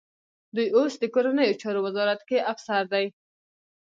[0.55, 3.05] دی اوس د کورنیو چارو وزارت کې افسر دی.